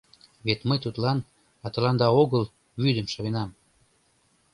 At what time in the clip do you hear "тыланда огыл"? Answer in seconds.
1.73-2.43